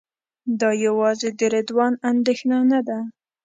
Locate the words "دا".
0.59-0.69